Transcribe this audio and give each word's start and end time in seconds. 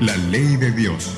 la 0.00 0.16
ley 0.16 0.56
de 0.56 0.70
Dios. 0.70 1.12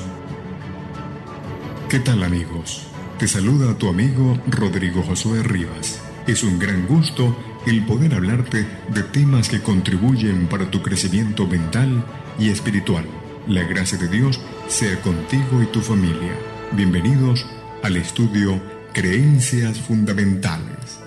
¿Qué 1.87 1.99
tal 1.99 2.21
amigos? 2.21 2.85
Te 3.17 3.29
saluda 3.29 3.77
tu 3.77 3.87
amigo 3.87 4.37
Rodrigo 4.47 5.01
Josué 5.03 5.41
Rivas. 5.41 6.01
Es 6.27 6.43
un 6.43 6.59
gran 6.59 6.85
gusto 6.85 7.37
el 7.65 7.85
poder 7.85 8.13
hablarte 8.13 8.67
de 8.89 9.03
temas 9.03 9.47
que 9.47 9.61
contribuyen 9.61 10.47
para 10.47 10.69
tu 10.69 10.81
crecimiento 10.81 11.47
mental 11.47 12.03
y 12.37 12.49
espiritual. 12.49 13.05
La 13.47 13.63
gracia 13.63 13.97
de 13.97 14.09
Dios 14.09 14.41
sea 14.67 14.99
contigo 14.99 15.63
y 15.63 15.67
tu 15.67 15.79
familia. 15.79 16.33
Bienvenidos 16.73 17.45
al 17.83 17.95
estudio 17.95 18.61
Creencias 18.91 19.79
Fundamentales. 19.79 20.99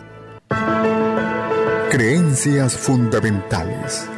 Creencias 1.91 2.75
Fundamentales 2.75 4.09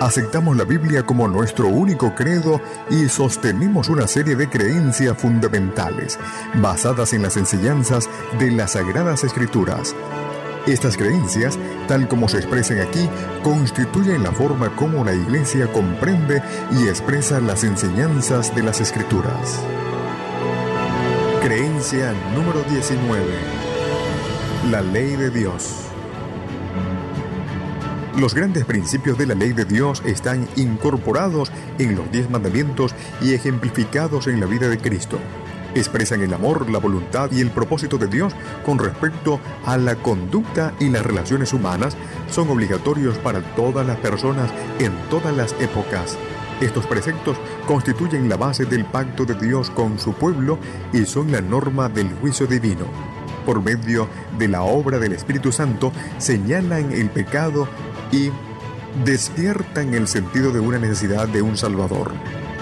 Aceptamos 0.00 0.56
la 0.56 0.64
Biblia 0.64 1.04
como 1.04 1.28
nuestro 1.28 1.68
único 1.68 2.14
credo 2.14 2.58
y 2.88 3.06
sostenemos 3.10 3.90
una 3.90 4.06
serie 4.06 4.34
de 4.34 4.48
creencias 4.48 5.14
fundamentales 5.18 6.18
basadas 6.54 7.12
en 7.12 7.20
las 7.20 7.36
enseñanzas 7.36 8.08
de 8.38 8.50
las 8.50 8.72
Sagradas 8.72 9.24
Escrituras. 9.24 9.94
Estas 10.66 10.96
creencias, 10.96 11.58
tal 11.86 12.08
como 12.08 12.28
se 12.28 12.38
expresan 12.38 12.80
aquí, 12.80 13.10
constituyen 13.42 14.22
la 14.22 14.32
forma 14.32 14.74
como 14.74 15.04
la 15.04 15.12
Iglesia 15.12 15.70
comprende 15.70 16.42
y 16.72 16.88
expresa 16.88 17.38
las 17.38 17.62
enseñanzas 17.62 18.54
de 18.54 18.62
las 18.62 18.80
Escrituras. 18.80 19.62
Creencia 21.42 22.14
número 22.34 22.62
19. 22.70 23.22
La 24.70 24.80
ley 24.80 25.16
de 25.16 25.28
Dios. 25.28 25.89
Los 28.18 28.34
grandes 28.34 28.64
principios 28.64 29.16
de 29.18 29.26
la 29.26 29.34
ley 29.34 29.52
de 29.52 29.64
Dios 29.64 30.02
están 30.04 30.48
incorporados 30.56 31.52
en 31.78 31.94
los 31.94 32.10
diez 32.10 32.28
mandamientos 32.28 32.92
y 33.22 33.34
ejemplificados 33.34 34.26
en 34.26 34.40
la 34.40 34.46
vida 34.46 34.68
de 34.68 34.78
Cristo. 34.78 35.18
Expresan 35.76 36.20
el 36.20 36.34
amor, 36.34 36.68
la 36.68 36.80
voluntad 36.80 37.30
y 37.30 37.40
el 37.40 37.50
propósito 37.50 37.98
de 37.98 38.08
Dios 38.08 38.34
con 38.66 38.78
respecto 38.78 39.38
a 39.64 39.76
la 39.76 39.94
conducta 39.94 40.74
y 40.80 40.88
las 40.88 41.06
relaciones 41.06 41.52
humanas. 41.52 41.96
Son 42.28 42.50
obligatorios 42.50 43.16
para 43.18 43.42
todas 43.54 43.86
las 43.86 43.98
personas 43.98 44.50
en 44.80 44.92
todas 45.08 45.34
las 45.34 45.52
épocas. 45.60 46.18
Estos 46.60 46.86
preceptos 46.86 47.38
constituyen 47.66 48.28
la 48.28 48.36
base 48.36 48.64
del 48.64 48.84
pacto 48.84 49.24
de 49.24 49.34
Dios 49.34 49.70
con 49.70 50.00
su 50.00 50.12
pueblo 50.14 50.58
y 50.92 51.06
son 51.06 51.30
la 51.30 51.40
norma 51.40 51.88
del 51.88 52.12
juicio 52.14 52.48
divino 52.48 52.86
por 53.40 53.62
medio 53.62 54.08
de 54.38 54.48
la 54.48 54.62
obra 54.62 54.98
del 54.98 55.12
Espíritu 55.12 55.50
Santo, 55.50 55.92
señalan 56.18 56.92
el 56.92 57.10
pecado 57.10 57.66
y 58.12 58.30
despiertan 59.04 59.94
el 59.94 60.08
sentido 60.08 60.52
de 60.52 60.60
una 60.60 60.78
necesidad 60.78 61.28
de 61.28 61.42
un 61.42 61.56
Salvador. 61.56 62.12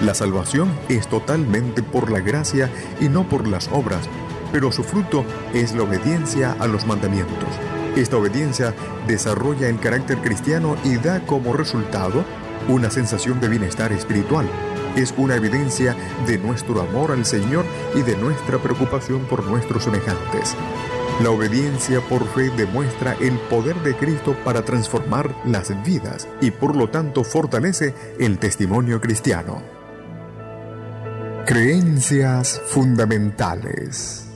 La 0.02 0.14
salvación 0.14 0.70
es 0.88 1.08
totalmente 1.08 1.82
por 1.82 2.10
la 2.10 2.20
gracia 2.20 2.70
y 3.00 3.08
no 3.08 3.28
por 3.28 3.48
las 3.48 3.68
obras, 3.68 4.08
pero 4.52 4.70
su 4.70 4.84
fruto 4.84 5.24
es 5.52 5.74
la 5.74 5.82
obediencia 5.82 6.56
a 6.60 6.66
los 6.66 6.86
mandamientos. 6.86 7.48
Esta 7.96 8.16
obediencia 8.16 8.74
desarrolla 9.08 9.68
el 9.68 9.80
carácter 9.80 10.18
cristiano 10.18 10.76
y 10.84 10.96
da 10.96 11.20
como 11.26 11.52
resultado 11.52 12.24
una 12.68 12.90
sensación 12.90 13.40
de 13.40 13.48
bienestar 13.48 13.92
espiritual. 13.92 14.46
Es 14.94 15.14
una 15.16 15.36
evidencia 15.36 15.96
de 16.26 16.38
nuestro 16.38 16.80
amor 16.80 17.10
al 17.10 17.24
Señor 17.24 17.64
y 17.94 18.02
de 18.02 18.16
nuestra 18.16 18.58
preocupación 18.58 19.22
por 19.22 19.44
nuestros 19.44 19.84
semejantes. 19.84 20.54
La 21.20 21.30
obediencia 21.30 22.00
por 22.00 22.24
fe 22.28 22.48
demuestra 22.50 23.16
el 23.20 23.36
poder 23.50 23.74
de 23.82 23.96
Cristo 23.96 24.36
para 24.44 24.64
transformar 24.64 25.34
las 25.44 25.72
vidas 25.84 26.28
y 26.40 26.52
por 26.52 26.76
lo 26.76 26.90
tanto 26.90 27.24
fortalece 27.24 27.92
el 28.20 28.38
testimonio 28.38 29.00
cristiano. 29.00 29.60
Creencias 31.44 32.62
fundamentales. 32.66 34.28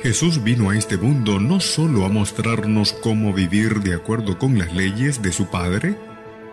Jesús 0.00 0.44
vino 0.44 0.70
a 0.70 0.76
este 0.76 0.96
mundo 0.96 1.40
no 1.40 1.58
solo 1.58 2.04
a 2.04 2.08
mostrarnos 2.08 2.92
cómo 2.92 3.32
vivir 3.32 3.80
de 3.80 3.94
acuerdo 3.94 4.38
con 4.38 4.56
las 4.56 4.72
leyes 4.72 5.22
de 5.22 5.32
su 5.32 5.46
Padre, 5.46 5.96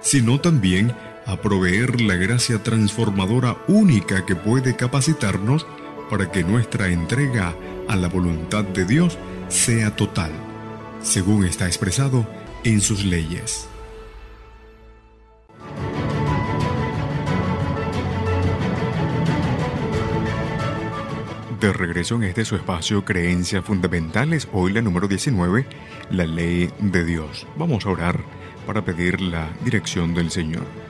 sino 0.02 0.42
también 0.42 0.94
a 1.28 1.36
proveer 1.42 2.00
la 2.02 2.16
gracia 2.16 2.64
transformadora 2.64 3.58
única 3.68 4.26
que 4.26 4.36
puede 4.36 4.76
capacitarnos 4.76 5.68
para 6.10 6.32
que 6.32 6.44
nuestra 6.44 6.88
entrega 6.88 7.54
a 7.90 7.98
la 7.98 8.08
voluntad 8.08 8.64
de 8.64 8.86
Dios 8.86 9.18
sea 9.50 9.94
total, 9.96 10.32
según 11.02 11.46
está 11.46 11.68
expresado 11.68 12.26
en 12.64 12.80
sus 12.80 13.04
leyes. 13.04 13.68
De 21.60 21.74
regreso 21.74 22.16
en 22.16 22.24
este 22.24 22.46
su 22.46 22.56
espacio 22.56 23.04
Creencias 23.04 23.66
Fundamentales, 23.66 24.48
hoy 24.54 24.72
la 24.72 24.82
número 24.82 25.08
19, 25.10 25.66
la 26.12 26.26
ley 26.26 26.70
de 26.80 27.04
Dios. 27.04 27.46
Vamos 27.58 27.86
a 27.86 27.90
orar 27.90 28.22
para 28.66 28.86
pedir 28.86 29.20
la 29.20 29.50
dirección 29.66 30.14
del 30.14 30.30
Señor. 30.30 30.87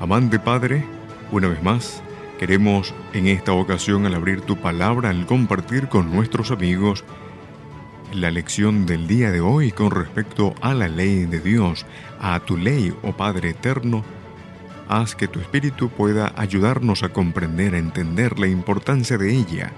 Amante 0.00 0.38
Padre, 0.38 0.82
una 1.30 1.48
vez 1.48 1.62
más, 1.62 2.02
queremos 2.38 2.94
en 3.12 3.26
esta 3.26 3.52
ocasión 3.52 4.06
al 4.06 4.14
abrir 4.14 4.40
tu 4.40 4.56
palabra, 4.56 5.10
al 5.10 5.26
compartir 5.26 5.88
con 5.88 6.10
nuestros 6.10 6.50
amigos 6.50 7.04
la 8.14 8.30
lección 8.30 8.86
del 8.86 9.06
día 9.06 9.30
de 9.30 9.42
hoy 9.42 9.72
con 9.72 9.90
respecto 9.90 10.54
a 10.62 10.72
la 10.72 10.88
ley 10.88 11.26
de 11.26 11.40
Dios, 11.40 11.84
a 12.18 12.40
tu 12.40 12.56
ley, 12.56 12.94
oh 13.02 13.12
Padre 13.12 13.50
eterno, 13.50 14.02
haz 14.88 15.14
que 15.14 15.28
tu 15.28 15.38
Espíritu 15.38 15.90
pueda 15.90 16.32
ayudarnos 16.34 17.02
a 17.02 17.10
comprender, 17.10 17.74
a 17.74 17.78
entender 17.78 18.38
la 18.38 18.46
importancia 18.46 19.18
de 19.18 19.36
ella 19.36 19.70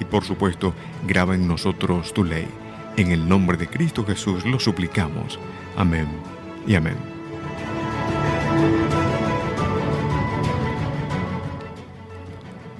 y 0.00 0.04
por 0.04 0.22
supuesto 0.22 0.72
graba 1.04 1.34
en 1.34 1.48
nosotros 1.48 2.14
tu 2.14 2.22
ley. 2.22 2.46
En 2.96 3.10
el 3.10 3.28
nombre 3.28 3.56
de 3.56 3.66
Cristo 3.66 4.06
Jesús 4.06 4.46
lo 4.46 4.60
suplicamos. 4.60 5.36
Amén 5.76 6.06
y 6.64 6.76
amén. 6.76 7.17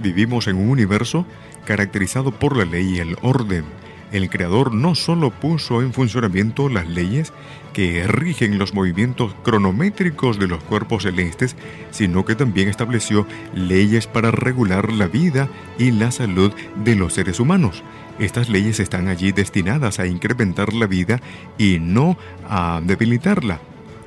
Vivimos 0.01 0.47
en 0.47 0.57
un 0.57 0.71
universo 0.71 1.27
caracterizado 1.65 2.31
por 2.31 2.57
la 2.57 2.65
ley 2.65 2.97
y 2.97 2.99
el 2.99 3.17
orden. 3.23 3.65
El 4.13 4.31
Creador 4.31 4.73
no 4.73 4.95
solo 4.95 5.31
puso 5.31 5.83
en 5.83 5.93
funcionamiento 5.93 6.71
las 6.71 6.89
leyes 6.89 7.33
que 7.75 8.07
rigen 8.07 8.59
los 8.59 8.73
movimientos 8.73 9.35
cronométricos 9.43 10.39
de 10.39 10.47
los 10.47 10.63
cuerpos 10.63 11.03
celestes, 11.03 11.57
sino 11.91 12.25
que 12.25 12.35
también 12.35 12.69
estableció 12.69 13.27
leyes 13.55 14.07
para 14.07 14.31
regular 14.31 14.93
la 14.93 15.09
vida 15.09 15.49
y 15.79 15.91
la 15.91 16.11
salud 16.11 16.53
de 16.83 16.97
los 16.97 17.13
seres 17.13 17.39
humanos. 17.39 17.83
Estas 18.19 18.49
leyes 18.49 18.81
están 18.81 19.09
allí 19.09 19.33
destinadas 19.33 19.99
a 19.99 20.07
incrementar 20.07 20.73
la 20.73 20.87
vida 20.87 21.21
y 21.59 21.79
no 21.81 22.17
a 22.49 22.81
debilitarla 22.83 23.61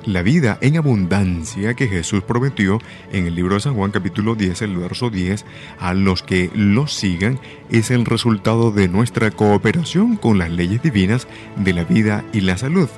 la 0.05 0.21
vida 0.21 0.57
en 0.61 0.77
abundancia 0.77 1.73
que 1.73 1.87
Jesús 1.87 2.23
prometió 2.23 2.79
en 3.11 3.27
el 3.27 3.35
libro 3.35 3.55
de 3.55 3.61
San 3.61 3.75
Juan 3.75 3.91
capítulo 3.91 4.35
10, 4.35 4.61
el 4.63 4.77
verso 4.77 5.09
10, 5.09 5.45
a 5.79 5.93
los 5.93 6.23
que 6.23 6.49
los 6.53 6.93
sigan, 6.93 7.39
es 7.69 7.91
el 7.91 8.05
resultado 8.05 8.71
de 8.71 8.87
nuestra 8.87 9.31
cooperación 9.31 10.15
con 10.15 10.37
las 10.37 10.49
leyes 10.49 10.81
divinas 10.81 11.27
de 11.55 11.73
la 11.73 11.83
vida 11.83 12.23
y 12.33 12.41
la 12.41 12.57
salud. 12.57 12.89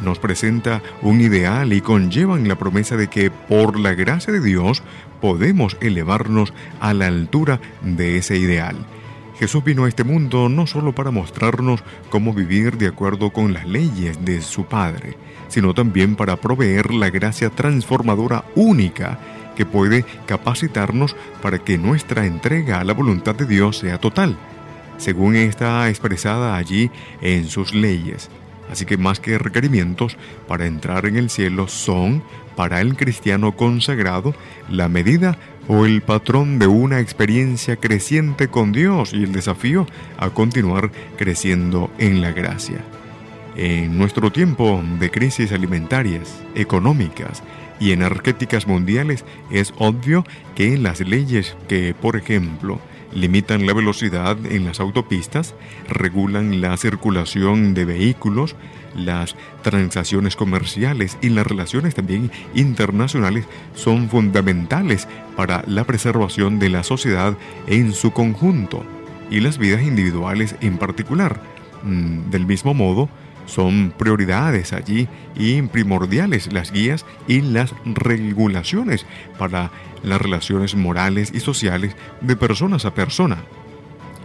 Nos 0.00 0.18
presenta 0.18 0.82
un 1.00 1.20
ideal 1.20 1.72
y 1.72 1.80
conllevan 1.80 2.48
la 2.48 2.56
promesa 2.56 2.96
de 2.96 3.08
que 3.08 3.30
por 3.30 3.78
la 3.78 3.94
gracia 3.94 4.32
de 4.32 4.40
Dios 4.40 4.82
podemos 5.20 5.76
elevarnos 5.80 6.52
a 6.80 6.92
la 6.92 7.06
altura 7.06 7.60
de 7.82 8.16
ese 8.16 8.36
ideal. 8.36 8.76
Jesús 9.42 9.64
vino 9.64 9.86
a 9.86 9.88
este 9.88 10.04
mundo 10.04 10.48
no 10.48 10.68
solo 10.68 10.94
para 10.94 11.10
mostrarnos 11.10 11.82
cómo 12.10 12.32
vivir 12.32 12.78
de 12.78 12.86
acuerdo 12.86 13.32
con 13.32 13.52
las 13.52 13.66
leyes 13.66 14.24
de 14.24 14.40
su 14.40 14.66
Padre, 14.66 15.16
sino 15.48 15.74
también 15.74 16.14
para 16.14 16.36
proveer 16.36 16.94
la 16.94 17.10
gracia 17.10 17.50
transformadora 17.50 18.44
única 18.54 19.18
que 19.56 19.66
puede 19.66 20.04
capacitarnos 20.26 21.16
para 21.42 21.58
que 21.58 21.76
nuestra 21.76 22.24
entrega 22.24 22.78
a 22.78 22.84
la 22.84 22.92
voluntad 22.92 23.34
de 23.34 23.46
Dios 23.46 23.78
sea 23.78 23.98
total, 23.98 24.36
según 24.96 25.34
está 25.34 25.88
expresada 25.88 26.54
allí 26.54 26.92
en 27.20 27.48
sus 27.48 27.74
leyes. 27.74 28.30
Así 28.70 28.86
que 28.86 28.96
más 28.96 29.20
que 29.20 29.38
requerimientos 29.38 30.16
para 30.48 30.66
entrar 30.66 31.06
en 31.06 31.16
el 31.16 31.30
cielo 31.30 31.68
son, 31.68 32.22
para 32.56 32.80
el 32.80 32.96
cristiano 32.96 33.56
consagrado, 33.56 34.34
la 34.70 34.88
medida 34.88 35.38
o 35.68 35.86
el 35.86 36.02
patrón 36.02 36.58
de 36.58 36.66
una 36.66 37.00
experiencia 37.00 37.76
creciente 37.76 38.48
con 38.48 38.72
Dios 38.72 39.12
y 39.12 39.24
el 39.24 39.32
desafío 39.32 39.86
a 40.18 40.30
continuar 40.30 40.90
creciendo 41.16 41.90
en 41.98 42.20
la 42.20 42.32
gracia. 42.32 42.78
En 43.54 43.98
nuestro 43.98 44.32
tiempo 44.32 44.82
de 44.98 45.10
crisis 45.10 45.52
alimentarias, 45.52 46.42
económicas 46.54 47.42
y 47.78 47.92
energéticas 47.92 48.66
mundiales 48.66 49.24
es 49.50 49.74
obvio 49.78 50.24
que 50.54 50.78
las 50.78 51.00
leyes 51.00 51.56
que, 51.68 51.94
por 51.94 52.16
ejemplo, 52.16 52.80
limitan 53.14 53.66
la 53.66 53.72
velocidad 53.72 54.36
en 54.46 54.64
las 54.64 54.80
autopistas, 54.80 55.54
regulan 55.88 56.60
la 56.60 56.76
circulación 56.76 57.74
de 57.74 57.84
vehículos, 57.84 58.56
las 58.94 59.36
transacciones 59.62 60.36
comerciales 60.36 61.18
y 61.22 61.30
las 61.30 61.46
relaciones 61.46 61.94
también 61.94 62.30
internacionales 62.54 63.46
son 63.74 64.08
fundamentales 64.08 65.08
para 65.36 65.64
la 65.66 65.84
preservación 65.84 66.58
de 66.58 66.68
la 66.68 66.82
sociedad 66.82 67.36
en 67.66 67.92
su 67.92 68.12
conjunto 68.12 68.84
y 69.30 69.40
las 69.40 69.58
vidas 69.58 69.82
individuales 69.82 70.56
en 70.60 70.78
particular. 70.78 71.40
Mm, 71.82 72.30
del 72.30 72.46
mismo 72.46 72.74
modo, 72.74 73.08
son 73.46 73.92
prioridades 73.96 74.72
allí 74.72 75.08
y 75.36 75.62
primordiales 75.62 76.52
las 76.52 76.72
guías 76.72 77.04
y 77.28 77.40
las 77.40 77.74
regulaciones 77.84 79.06
para 79.38 79.70
las 80.02 80.20
relaciones 80.20 80.74
morales 80.74 81.32
y 81.34 81.40
sociales 81.40 81.96
de 82.20 82.36
personas 82.36 82.84
a 82.84 82.94
persona 82.94 83.38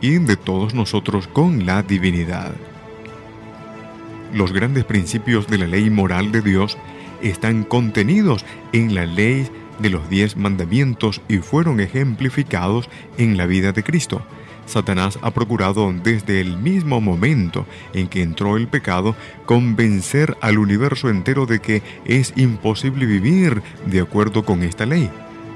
y 0.01 0.19
de 0.19 0.35
todos 0.35 0.73
nosotros 0.73 1.27
con 1.27 1.65
la 1.65 1.83
divinidad. 1.83 2.53
Los 4.33 4.51
grandes 4.53 4.83
principios 4.83 5.47
de 5.47 5.57
la 5.57 5.67
ley 5.67 5.89
moral 5.89 6.31
de 6.31 6.41
Dios 6.41 6.77
están 7.21 7.63
contenidos 7.63 8.45
en 8.73 8.93
la 8.93 9.05
ley 9.05 9.47
de 9.79 9.89
los 9.89 10.09
diez 10.09 10.35
mandamientos 10.35 11.21
y 11.27 11.37
fueron 11.37 11.79
ejemplificados 11.79 12.89
en 13.17 13.37
la 13.37 13.45
vida 13.45 13.71
de 13.71 13.83
Cristo 13.83 14.21
Satanás 14.67 15.17
ha 15.21 15.31
procurado 15.31 15.91
desde 15.91 16.41
el 16.41 16.57
mismo 16.57 17.01
momento 17.01 17.65
en 17.93 18.07
que 18.07 18.21
entró 18.21 18.57
el 18.57 18.67
pecado 18.67 19.15
convencer 19.45 20.37
al 20.41 20.59
universo 20.59 21.09
entero 21.09 21.45
de 21.45 21.59
que 21.59 21.81
es 22.05 22.33
imposible 22.35 23.05
vivir 23.05 23.63
de 23.85 24.01
acuerdo 24.01 24.45
con 24.45 24.61
esta 24.61 24.85
ley. 24.85 25.09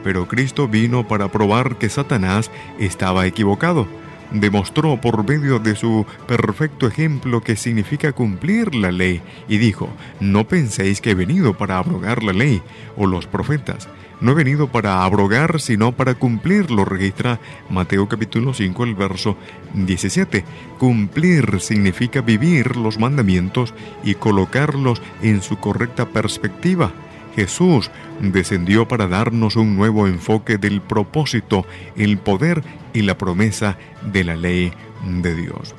Pero 0.03 0.27
Cristo 0.27 0.67
vino 0.67 1.07
para 1.07 1.27
probar 1.31 1.77
que 1.77 1.89
Satanás 1.89 2.49
estaba 2.79 3.27
equivocado. 3.27 3.85
Demostró 4.31 4.99
por 4.99 5.27
medio 5.27 5.59
de 5.59 5.75
su 5.75 6.05
perfecto 6.25 6.87
ejemplo 6.87 7.41
que 7.41 7.57
significa 7.57 8.13
cumplir 8.13 8.73
la 8.73 8.91
ley 8.91 9.21
y 9.49 9.57
dijo, 9.57 9.89
no 10.21 10.47
penséis 10.47 11.01
que 11.01 11.11
he 11.11 11.15
venido 11.15 11.53
para 11.53 11.77
abrogar 11.77 12.23
la 12.23 12.31
ley 12.31 12.61
o 12.95 13.05
los 13.05 13.27
profetas 13.27 13.89
no 14.21 14.31
he 14.31 14.35
venido 14.35 14.67
para 14.67 15.03
abrogar, 15.03 15.59
sino 15.59 15.91
para 15.91 16.13
cumplir, 16.13 16.71
lo 16.71 16.85
registra 16.85 17.39
Mateo 17.69 18.07
capítulo 18.07 18.53
5, 18.53 18.83
el 18.83 18.95
verso 18.95 19.35
17. 19.73 20.45
Cumplir 20.77 21.59
significa 21.59 22.21
vivir 22.21 22.77
los 22.77 22.99
mandamientos 22.99 23.73
y 24.03 24.15
colocarlos 24.15 25.01
en 25.21 25.41
su 25.41 25.57
correcta 25.57 26.07
perspectiva. 26.07 26.91
Jesús 27.35 27.89
descendió 28.19 28.87
para 28.87 29.07
darnos 29.07 29.55
un 29.55 29.75
nuevo 29.75 30.07
enfoque 30.07 30.57
del 30.57 30.81
propósito, 30.81 31.65
el 31.95 32.17
poder 32.17 32.63
y 32.93 33.01
la 33.01 33.17
promesa 33.17 33.77
de 34.11 34.23
la 34.23 34.35
ley 34.35 34.71
de 35.03 35.35
Dios. 35.35 35.73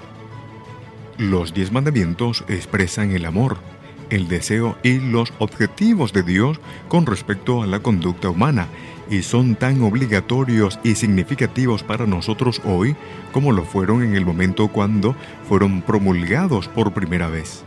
Los 1.18 1.54
diez 1.54 1.70
mandamientos 1.70 2.44
expresan 2.48 3.12
el 3.12 3.26
amor, 3.26 3.58
el 4.12 4.28
deseo 4.28 4.76
y 4.82 4.98
los 4.98 5.32
objetivos 5.38 6.12
de 6.12 6.22
Dios 6.22 6.60
con 6.88 7.06
respecto 7.06 7.62
a 7.62 7.66
la 7.66 7.80
conducta 7.80 8.28
humana 8.28 8.68
y 9.10 9.22
son 9.22 9.56
tan 9.56 9.82
obligatorios 9.82 10.78
y 10.84 10.94
significativos 10.94 11.82
para 11.82 12.06
nosotros 12.06 12.60
hoy 12.64 12.94
como 13.32 13.52
lo 13.52 13.64
fueron 13.64 14.02
en 14.02 14.14
el 14.14 14.26
momento 14.26 14.68
cuando 14.68 15.16
fueron 15.48 15.80
promulgados 15.80 16.68
por 16.68 16.92
primera 16.92 17.28
vez. 17.28 17.64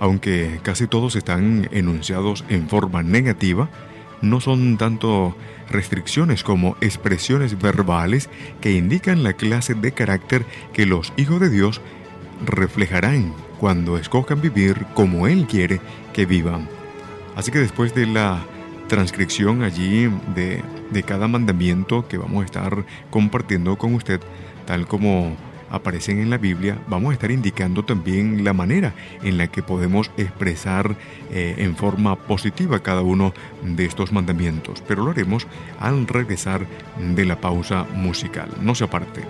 Aunque 0.00 0.58
casi 0.64 0.88
todos 0.88 1.14
están 1.14 1.68
enunciados 1.70 2.44
en 2.48 2.68
forma 2.68 3.04
negativa, 3.04 3.70
no 4.20 4.40
son 4.40 4.78
tanto 4.78 5.36
restricciones 5.70 6.42
como 6.42 6.76
expresiones 6.80 7.60
verbales 7.60 8.28
que 8.60 8.72
indican 8.72 9.22
la 9.22 9.34
clase 9.34 9.74
de 9.74 9.92
carácter 9.92 10.44
que 10.72 10.86
los 10.86 11.12
hijos 11.16 11.40
de 11.40 11.50
Dios 11.50 11.80
reflejarán 12.44 13.32
cuando 13.62 13.96
escojan 13.96 14.40
vivir 14.40 14.86
como 14.92 15.28
Él 15.28 15.46
quiere 15.46 15.80
que 16.12 16.26
vivan. 16.26 16.68
Así 17.36 17.52
que 17.52 17.60
después 17.60 17.94
de 17.94 18.06
la 18.06 18.40
transcripción 18.88 19.62
allí 19.62 20.10
de, 20.34 20.64
de 20.90 21.02
cada 21.04 21.28
mandamiento 21.28 22.08
que 22.08 22.18
vamos 22.18 22.42
a 22.42 22.44
estar 22.46 22.84
compartiendo 23.08 23.78
con 23.78 23.94
usted, 23.94 24.20
tal 24.66 24.88
como 24.88 25.36
aparecen 25.70 26.18
en 26.18 26.28
la 26.28 26.38
Biblia, 26.38 26.76
vamos 26.88 27.10
a 27.10 27.14
estar 27.14 27.30
indicando 27.30 27.84
también 27.84 28.42
la 28.42 28.52
manera 28.52 28.94
en 29.22 29.38
la 29.38 29.46
que 29.46 29.62
podemos 29.62 30.10
expresar 30.16 30.96
eh, 31.30 31.54
en 31.58 31.76
forma 31.76 32.16
positiva 32.16 32.82
cada 32.82 33.02
uno 33.02 33.32
de 33.62 33.84
estos 33.84 34.10
mandamientos. 34.10 34.82
Pero 34.88 35.04
lo 35.04 35.12
haremos 35.12 35.46
al 35.78 36.08
regresar 36.08 36.66
de 36.98 37.24
la 37.24 37.40
pausa 37.40 37.86
musical. 37.94 38.48
No 38.60 38.74
se 38.74 38.82
aparte. 38.82 39.22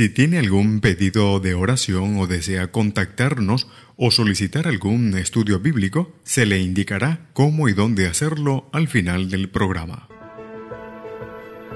Si 0.00 0.08
tiene 0.08 0.38
algún 0.38 0.80
pedido 0.80 1.40
de 1.40 1.52
oración 1.52 2.18
o 2.20 2.26
desea 2.26 2.72
contactarnos 2.72 3.68
o 3.96 4.10
solicitar 4.10 4.66
algún 4.66 5.14
estudio 5.14 5.60
bíblico, 5.60 6.10
se 6.24 6.46
le 6.46 6.58
indicará 6.58 7.28
cómo 7.34 7.68
y 7.68 7.74
dónde 7.74 8.06
hacerlo 8.06 8.70
al 8.72 8.88
final 8.88 9.28
del 9.28 9.50
programa. 9.50 10.08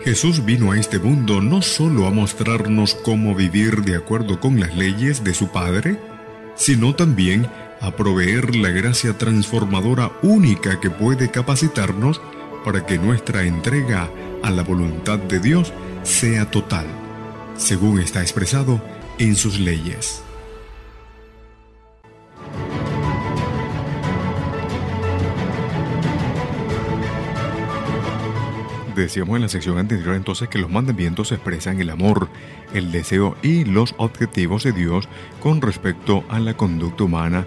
Jesús 0.04 0.42
vino 0.46 0.72
a 0.72 0.78
este 0.78 0.98
mundo 0.98 1.42
no 1.42 1.60
solo 1.60 2.06
a 2.06 2.10
mostrarnos 2.10 2.94
cómo 2.94 3.34
vivir 3.34 3.82
de 3.82 3.96
acuerdo 3.96 4.40
con 4.40 4.58
las 4.58 4.74
leyes 4.74 5.22
de 5.22 5.34
su 5.34 5.52
Padre, 5.52 5.98
sino 6.56 6.94
también 6.94 7.46
a 7.82 7.94
proveer 7.94 8.56
la 8.56 8.70
gracia 8.70 9.18
transformadora 9.18 10.10
única 10.22 10.80
que 10.80 10.88
puede 10.88 11.30
capacitarnos 11.30 12.22
para 12.64 12.86
que 12.86 12.96
nuestra 12.96 13.42
entrega 13.42 14.08
a 14.42 14.50
la 14.50 14.62
voluntad 14.62 15.18
de 15.18 15.40
Dios 15.40 15.74
sea 16.04 16.50
total 16.50 17.03
según 17.56 18.00
está 18.00 18.20
expresado 18.20 18.80
en 19.18 19.36
sus 19.36 19.58
leyes. 19.58 20.22
Decíamos 28.94 29.36
en 29.36 29.42
la 29.42 29.48
sección 29.48 29.78
anterior 29.78 30.14
entonces 30.14 30.48
que 30.48 30.58
los 30.58 30.70
mandamientos 30.70 31.32
expresan 31.32 31.80
el 31.80 31.90
amor, 31.90 32.28
el 32.72 32.92
deseo 32.92 33.36
y 33.42 33.64
los 33.64 33.94
objetivos 33.98 34.62
de 34.62 34.72
Dios 34.72 35.08
con 35.42 35.60
respecto 35.60 36.24
a 36.28 36.38
la 36.38 36.56
conducta 36.56 37.02
humana 37.02 37.44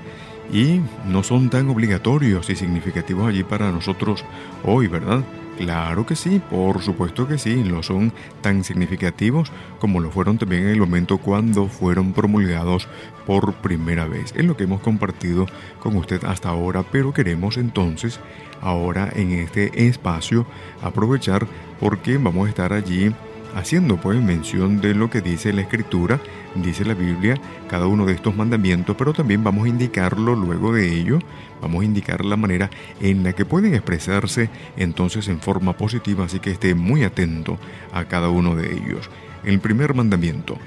y 0.51 0.81
no 1.05 1.23
son 1.23 1.49
tan 1.49 1.69
obligatorios 1.69 2.49
y 2.49 2.55
significativos 2.55 3.27
allí 3.27 3.43
para 3.43 3.71
nosotros 3.71 4.25
hoy, 4.63 4.87
¿verdad? 4.87 5.23
Claro 5.57 6.05
que 6.05 6.15
sí, 6.15 6.39
por 6.51 6.83
supuesto 6.83 7.27
que 7.27 7.39
sí, 7.39 7.55
no 7.55 7.81
son 7.81 8.13
tan 8.41 8.63
significativos 8.63 9.51
como 9.79 9.99
lo 9.99 10.11
fueron 10.11 10.37
también 10.37 10.63
en 10.63 10.69
el 10.69 10.79
momento 10.79 11.17
cuando 11.17 11.67
fueron 11.67 12.13
promulgados 12.13 12.87
por 13.25 13.55
primera 13.55 14.05
vez. 14.05 14.33
Es 14.35 14.45
lo 14.45 14.55
que 14.55 14.65
hemos 14.65 14.81
compartido 14.81 15.47
con 15.79 15.95
usted 15.95 16.23
hasta 16.25 16.49
ahora, 16.49 16.83
pero 16.83 17.11
queremos 17.11 17.57
entonces 17.57 18.19
ahora 18.61 19.09
en 19.15 19.31
este 19.31 19.87
espacio 19.87 20.45
aprovechar 20.83 21.47
porque 21.79 22.17
vamos 22.17 22.45
a 22.45 22.49
estar 22.49 22.71
allí 22.71 23.11
haciendo 23.57 23.97
pues 23.97 24.21
mención 24.21 24.81
de 24.81 24.93
lo 24.93 25.09
que 25.09 25.21
dice 25.21 25.51
la 25.51 25.61
escritura, 25.61 26.19
dice 26.53 26.85
la 26.85 26.93
Biblia, 26.93 27.41
cada 27.67 27.87
uno 27.87 28.05
de 28.05 28.13
estos 28.13 28.35
mandamientos, 28.35 28.95
pero 28.95 29.13
también 29.13 29.43
vamos 29.43 29.65
a 29.65 29.69
indicarlo 29.69 30.35
luego 30.35 30.71
de 30.71 30.93
ello, 30.93 31.17
vamos 31.59 31.81
a 31.81 31.85
indicar 31.85 32.23
la 32.23 32.37
manera 32.37 32.69
en 33.01 33.23
la 33.23 33.33
que 33.33 33.45
pueden 33.45 33.73
expresarse 33.73 34.51
entonces 34.77 35.27
en 35.27 35.39
forma 35.39 35.73
positiva, 35.73 36.25
así 36.25 36.39
que 36.39 36.51
esté 36.51 36.75
muy 36.75 37.03
atento 37.03 37.57
a 37.91 38.05
cada 38.05 38.29
uno 38.29 38.55
de 38.55 38.73
ellos. 38.73 39.09
El 39.43 39.59
primer 39.59 39.95
mandamiento, 39.95 40.59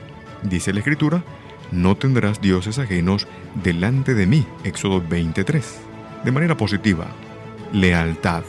dice 0.43 0.73
la 0.73 0.81
escritura, 0.81 1.23
no 1.71 1.97
tendrás 1.97 2.41
dioses 2.41 2.81
ajenos 2.81 3.29
delante 3.63 4.15
de 4.15 4.27
mí, 4.27 4.45
Éxodo 4.65 5.01
23. 5.01 5.81
De 6.25 6.33
manera 6.33 6.57
positiva, 6.57 7.07
lealtad. 7.73 8.43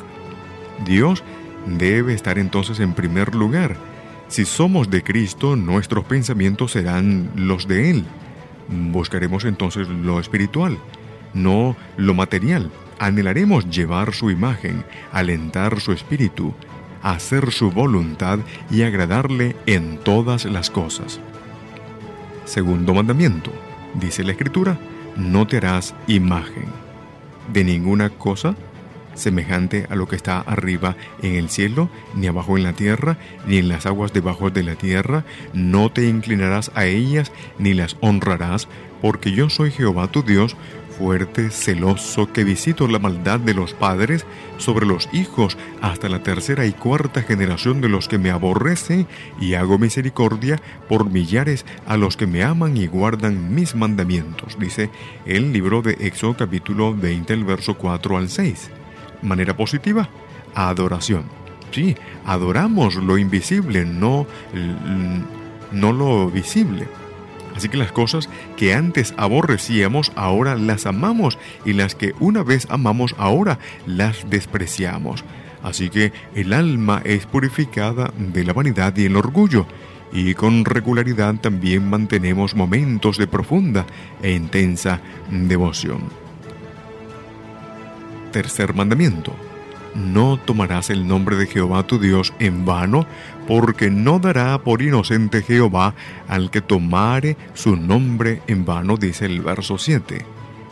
Dios 0.84 1.24
debe 1.68 2.16
estar 2.16 2.40
entonces 2.40 2.80
en 2.80 2.96
primer 2.96 3.36
lugar 3.36 3.91
si 4.32 4.46
somos 4.46 4.90
de 4.90 5.04
Cristo, 5.04 5.58
nuestros 5.58 6.06
pensamientos 6.06 6.72
serán 6.72 7.30
los 7.36 7.68
de 7.68 7.92
Él. 7.92 8.06
Buscaremos 8.70 9.44
entonces 9.44 9.90
lo 9.90 10.22
espiritual, 10.22 10.78
no 11.34 11.76
lo 11.98 12.14
material. 12.14 12.72
Anhelaremos 12.98 13.70
llevar 13.70 14.14
su 14.14 14.32
imagen, 14.32 14.86
alentar 15.12 15.82
su 15.82 15.92
espíritu, 15.92 16.54
hacer 17.04 17.52
su 17.52 17.72
voluntad 17.72 18.40
y 18.70 18.84
agradarle 18.84 19.58
en 19.66 19.98
todas 19.98 20.46
las 20.46 20.70
cosas. 20.70 21.20
Segundo 22.46 22.94
mandamiento, 22.94 23.52
dice 23.96 24.24
la 24.24 24.32
Escritura, 24.32 24.80
no 25.18 25.46
te 25.46 25.58
harás 25.58 25.94
imagen 26.08 26.68
de 27.52 27.66
ninguna 27.66 28.10
cosa 28.10 28.56
semejante 29.14 29.88
a 29.90 29.96
lo 29.96 30.08
que 30.08 30.16
está 30.16 30.40
arriba 30.40 30.96
en 31.22 31.36
el 31.36 31.50
cielo, 31.50 31.90
ni 32.16 32.28
abajo 32.28 32.58
en 32.58 32.64
la 32.64 32.74
tierra, 32.74 33.18
ni 33.46 33.58
en 33.58 33.70
las 33.70 33.86
aguas 33.86 34.14
debajo 34.14 34.50
de 34.50 34.64
la 34.64 34.76
tierra, 34.76 35.26
no 35.54 35.92
te 35.92 36.08
inclinarás 36.08 36.72
a 36.76 36.86
ellas, 36.86 37.32
ni 37.60 37.74
las 37.74 37.98
honrarás, 38.02 38.68
porque 39.02 39.32
yo 39.32 39.50
soy 39.50 39.72
Jehová 39.72 40.08
tu 40.08 40.24
Dios, 40.24 40.56
fuerte, 41.02 41.50
celoso, 41.50 42.32
que 42.32 42.44
visito 42.44 42.88
la 42.88 43.00
maldad 43.00 43.40
de 43.40 43.56
los 43.56 43.74
padres 43.74 44.26
sobre 44.58 44.86
los 44.86 45.10
hijos 45.14 45.58
hasta 45.82 46.10
la 46.10 46.22
tercera 46.22 46.68
y 46.68 46.74
cuarta 46.74 47.24
generación 47.24 47.82
de 47.82 47.90
los 47.90 48.08
que 48.08 48.20
me 48.20 48.30
aborrecen, 48.30 49.08
y 49.40 49.56
hago 49.56 49.80
misericordia 49.80 50.62
por 50.88 51.10
millares 51.10 51.66
a 51.88 51.98
los 51.98 52.18
que 52.18 52.28
me 52.28 52.44
aman 52.44 52.78
y 52.78 52.86
guardan 52.88 53.56
mis 53.56 53.76
mandamientos, 53.76 54.60
dice 54.60 54.90
el 55.26 55.52
libro 55.52 55.82
de 55.82 55.98
Éxodo 56.02 56.38
capítulo 56.38 56.96
20, 56.96 57.34
el 57.34 57.46
verso 57.46 57.76
4 57.76 58.18
al 58.18 58.30
6 58.30 58.81
manera 59.22 59.56
positiva, 59.56 60.10
adoración. 60.54 61.24
Sí, 61.72 61.96
adoramos 62.26 62.96
lo 62.96 63.18
invisible, 63.18 63.86
no, 63.86 64.28
no 65.72 65.94
lo 65.94 66.30
visible. 66.30 66.88
Así 67.56 67.70
que 67.70 67.78
las 67.78 67.92
cosas 67.92 68.30
que 68.58 68.74
antes 68.74 69.14
aborrecíamos, 69.18 70.12
ahora 70.16 70.56
las 70.56 70.86
amamos, 70.86 71.38
y 71.66 71.74
las 71.74 71.96
que 71.96 72.14
una 72.20 72.44
vez 72.44 72.68
amamos, 72.70 73.16
ahora 73.18 73.60
las 73.86 74.30
despreciamos. 74.30 75.24
Así 75.64 75.90
que 75.90 76.12
el 76.34 76.54
alma 76.54 77.02
es 77.06 77.26
purificada 77.26 78.12
de 78.18 78.44
la 78.44 78.54
vanidad 78.54 78.96
y 78.98 79.06
el 79.06 79.16
orgullo, 79.16 79.66
y 80.12 80.34
con 80.34 80.66
regularidad 80.66 81.36
también 81.36 81.90
mantenemos 81.90 82.56
momentos 82.56 83.18
de 83.18 83.28
profunda 83.28 83.86
e 84.22 84.32
intensa 84.32 85.00
devoción. 85.30 86.02
Tercer 88.32 88.74
mandamiento. 88.74 89.36
No 89.94 90.38
tomarás 90.38 90.90
el 90.90 91.06
nombre 91.06 91.36
de 91.36 91.48
Jehová 91.48 91.86
tu 91.86 92.00
Dios 92.00 92.34
en 92.40 92.66
vano, 92.66 93.06
porque 93.48 93.90
no 93.90 94.20
dará 94.20 94.58
por 94.64 94.82
inocente 94.82 95.42
Jehová 95.42 95.96
al 96.30 96.50
que 96.50 96.62
tomare 96.62 97.36
su 97.54 97.76
nombre 97.76 98.42
en 98.48 98.64
vano, 98.64 98.96
dice 98.96 99.26
el 99.26 99.42
verso 99.42 99.78
7. 99.78 100.26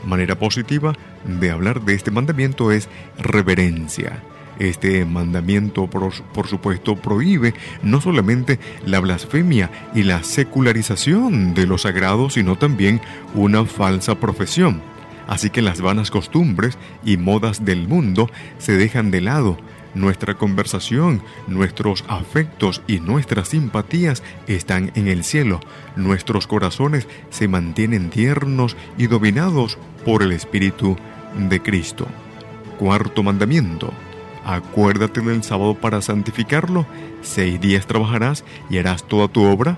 Manera 0.06 0.40
positiva 0.40 0.94
de 1.26 1.52
hablar 1.52 1.82
de 1.82 1.96
este 1.96 2.12
mandamiento 2.12 2.72
es 2.72 2.88
reverencia. 3.18 4.24
Este 4.58 5.06
mandamiento, 5.06 5.88
por, 5.88 6.14
por, 6.34 6.48
supuesto, 6.48 6.96
prohíbe 6.96 7.54
no 7.82 8.00
solamente 8.00 8.60
la 8.86 9.00
blasfemia 9.00 9.70
y 9.94 10.04
la 10.04 10.24
secularización 10.24 11.54
de 11.54 11.66
lo 11.66 11.78
sagrado, 11.78 12.30
sino 12.30 12.58
también 12.58 13.02
una 13.34 13.66
falsa 13.66 14.16
profesión. 14.16 14.82
Así 15.30 15.52
que 15.52 15.62
las 15.62 15.80
vanas 15.80 16.10
costumbres 16.10 16.80
y 17.06 17.18
modas 17.18 17.64
del 17.64 17.88
mundo 17.88 18.32
se 18.58 18.76
dejan 18.78 19.12
de 19.12 19.22
lado. 19.22 19.58
Nuestra 19.94 20.34
conversación, 20.34 21.22
nuestros 21.48 22.04
afectos 22.08 22.82
y 22.88 23.00
nuestras 23.00 23.50
simpatías 23.50 24.24
están 24.48 24.92
en 24.96 25.08
el 25.08 25.24
cielo. 25.24 25.60
Nuestros 25.96 26.48
corazones 26.48 27.08
se 27.30 27.48
mantienen 27.48 28.10
tiernos 28.10 28.76
y 28.98 29.06
dominados 29.06 29.78
por 30.04 30.24
el 30.24 30.32
Espíritu 30.32 30.98
de 31.38 31.62
Cristo. 31.62 32.08
Cuarto 32.80 33.22
mandamiento. 33.22 33.94
Acuérdate 34.46 35.22
del 35.22 35.44
sábado 35.44 35.76
para 35.76 36.02
santificarlo. 36.02 36.88
Seis 37.22 37.62
días 37.62 37.86
trabajarás 37.86 38.44
y 38.72 38.80
harás 38.80 39.04
toda 39.04 39.28
tu 39.28 39.44
obra, 39.44 39.78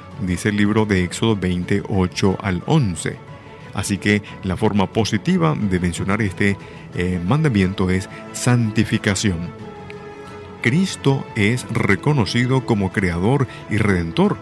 dice 0.21 0.49
el 0.49 0.57
libro 0.57 0.85
de 0.85 1.03
Éxodo 1.03 1.35
28 1.35 2.37
al 2.41 2.63
11. 2.65 3.17
Así 3.73 3.97
que 3.97 4.21
la 4.43 4.57
forma 4.57 4.91
positiva 4.91 5.55
de 5.55 5.79
mencionar 5.79 6.21
este 6.21 6.57
eh, 6.95 7.19
mandamiento 7.25 7.89
es 7.89 8.09
santificación. 8.33 9.49
Cristo 10.61 11.25
es 11.35 11.65
reconocido 11.71 12.65
como 12.65 12.91
creador 12.91 13.47
y 13.69 13.77
redentor, 13.77 14.37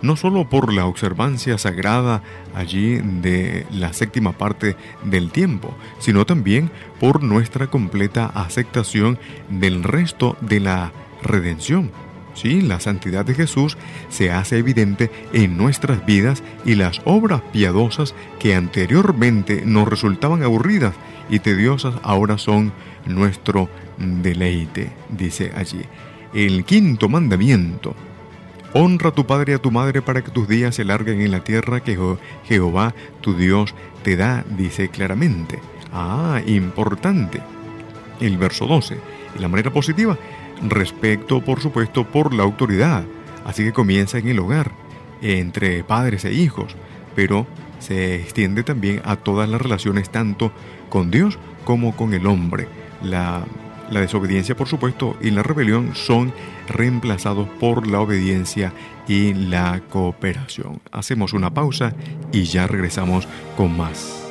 no 0.00 0.16
solo 0.16 0.48
por 0.48 0.72
la 0.72 0.86
observancia 0.86 1.58
sagrada 1.58 2.22
allí 2.54 2.96
de 2.96 3.66
la 3.70 3.92
séptima 3.92 4.32
parte 4.32 4.76
del 5.04 5.30
tiempo, 5.30 5.74
sino 5.98 6.24
también 6.24 6.70
por 7.00 7.22
nuestra 7.22 7.66
completa 7.66 8.26
aceptación 8.26 9.18
del 9.50 9.82
resto 9.82 10.36
de 10.40 10.60
la 10.60 10.92
redención 11.22 11.90
Sí, 12.36 12.60
la 12.60 12.80
santidad 12.80 13.24
de 13.24 13.34
Jesús 13.34 13.78
se 14.10 14.30
hace 14.30 14.58
evidente 14.58 15.10
en 15.32 15.56
nuestras 15.56 16.04
vidas 16.04 16.42
y 16.66 16.74
las 16.74 17.00
obras 17.06 17.40
piadosas 17.50 18.14
que 18.38 18.54
anteriormente 18.54 19.62
nos 19.64 19.88
resultaban 19.88 20.42
aburridas 20.42 20.94
y 21.30 21.38
tediosas 21.38 21.94
ahora 22.02 22.36
son 22.36 22.72
nuestro 23.06 23.70
deleite, 23.96 24.92
dice 25.08 25.50
allí. 25.56 25.80
El 26.34 26.64
quinto 26.64 27.08
mandamiento. 27.08 27.94
Honra 28.74 29.08
a 29.08 29.14
tu 29.14 29.24
padre 29.24 29.52
y 29.52 29.54
a 29.54 29.58
tu 29.58 29.70
madre 29.70 30.02
para 30.02 30.22
que 30.22 30.30
tus 30.30 30.46
días 30.46 30.74
se 30.74 30.84
larguen 30.84 31.22
en 31.22 31.30
la 31.30 31.42
tierra 31.42 31.80
que 31.80 31.96
Jehová, 32.46 32.94
tu 33.22 33.34
Dios, 33.34 33.74
te 34.02 34.16
da, 34.16 34.44
dice 34.58 34.90
claramente. 34.90 35.60
Ah, 35.90 36.42
importante. 36.46 37.40
El 38.20 38.36
verso 38.36 38.66
12. 38.66 38.98
Y 39.36 39.38
la 39.38 39.48
manera 39.48 39.72
positiva, 39.72 40.18
respecto, 40.62 41.40
por 41.40 41.60
supuesto, 41.60 42.04
por 42.04 42.34
la 42.34 42.42
autoridad. 42.42 43.04
Así 43.44 43.64
que 43.64 43.72
comienza 43.72 44.18
en 44.18 44.28
el 44.28 44.38
hogar, 44.38 44.72
entre 45.22 45.84
padres 45.84 46.24
e 46.24 46.32
hijos, 46.32 46.74
pero 47.14 47.46
se 47.78 48.16
extiende 48.16 48.62
también 48.62 49.00
a 49.04 49.16
todas 49.16 49.48
las 49.48 49.60
relaciones, 49.60 50.10
tanto 50.10 50.52
con 50.88 51.10
Dios 51.10 51.38
como 51.64 51.94
con 51.94 52.14
el 52.14 52.26
hombre. 52.26 52.68
La, 53.02 53.44
desobediencia, 53.90 54.56
por 54.56 54.66
supuesto, 54.66 55.16
y 55.20 55.30
la 55.30 55.44
rebelión 55.44 55.94
son 55.94 56.32
reemplazados 56.68 57.48
por 57.60 57.86
la 57.86 58.00
obediencia 58.00 58.72
y 59.06 59.32
la 59.32 59.80
cooperación. 59.88 60.80
Hacemos 60.90 61.32
una 61.32 61.54
pausa 61.54 61.94
y 62.32 62.44
ya 62.44 62.66
regresamos 62.66 63.28
con 63.56 63.76
más. 63.76 64.25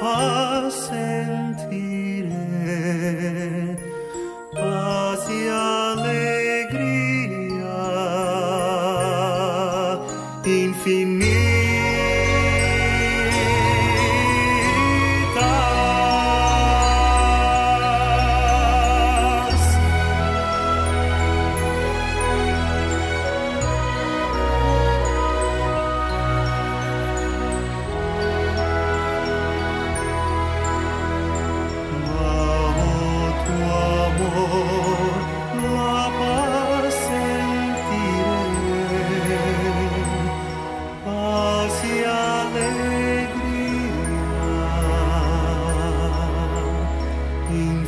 paz. 0.00 0.85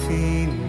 seen. 0.09 0.68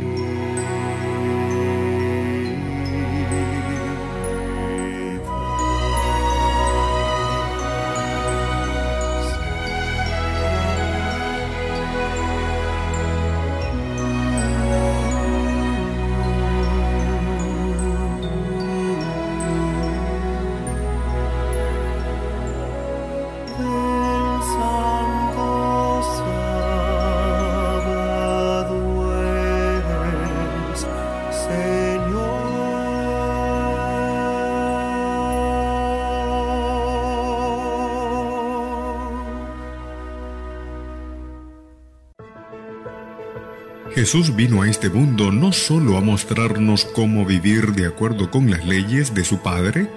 Jesús 43.99 44.33
vino 44.33 44.62
a 44.62 44.69
este 44.69 44.89
mundo 44.89 45.29
no 45.29 45.51
solo 45.51 45.97
a 45.97 46.01
mostrarnos 46.01 46.85
cómo 46.85 47.25
vivir 47.25 47.73
de 47.73 47.85
acuerdo 47.85 48.31
con 48.31 48.49
las 48.49 48.63
leyes 48.63 49.13
de 49.13 49.25
su 49.25 49.39
Padre, 49.39 49.89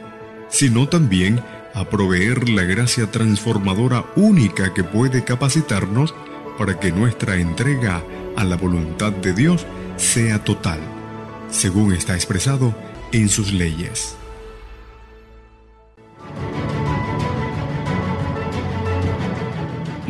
sino 0.48 0.88
también 0.88 1.40
a 1.72 1.84
proveer 1.84 2.48
la 2.48 2.64
gracia 2.64 3.12
transformadora 3.12 4.04
única 4.16 4.74
que 4.74 4.82
puede 4.82 5.22
capacitarnos 5.22 6.16
para 6.58 6.80
que 6.80 6.90
nuestra 6.90 7.36
entrega 7.36 8.02
a 8.36 8.42
la 8.42 8.56
voluntad 8.56 9.12
de 9.12 9.34
Dios 9.34 9.66
sea 9.98 10.42
total, 10.42 10.80
según 11.48 11.92
está 11.92 12.16
expresado 12.16 12.74
en 13.12 13.28
sus 13.28 13.52
leyes. 13.52 14.16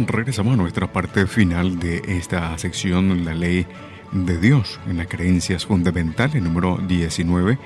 Regresamos 0.06 0.54
a 0.54 0.56
nuestra 0.56 0.92
parte 0.92 1.26
final 1.26 1.78
de 1.78 2.02
esta 2.06 2.56
sección, 2.58 3.24
la 3.24 3.34
ley 3.34 3.66
de 4.10 4.38
Dios, 4.38 4.80
en 4.88 4.98
las 4.98 5.06
creencias 5.06 5.66
fundamentales, 5.66 6.42
número 6.42 6.78
19. 6.78 7.58